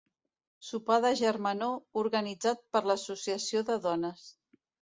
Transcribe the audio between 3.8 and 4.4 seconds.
Dones.